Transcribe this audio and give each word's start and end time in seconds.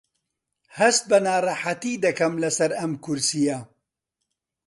هەست 0.77 1.03
بە 1.09 1.17
ناڕەحەتی 1.25 2.01
دەکەم 2.05 2.33
لەسەر 2.43 2.71
ئەم 2.79 2.91
کورسییە. 3.03 3.59